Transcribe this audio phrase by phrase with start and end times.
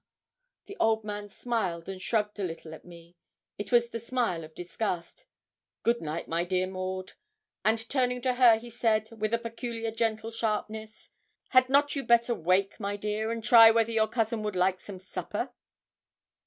[0.65, 3.17] The old man smiled and shrugged a little at me
[3.59, 5.27] it was the smile of disgust.
[5.83, 7.11] 'Good night, my dear Maud;'
[7.63, 11.11] and turning to her, he said, with a peculiar gentle sharpness,
[11.49, 14.99] 'Had not you better wake, my dear, and try whether your cousin would like some
[14.99, 15.53] supper?'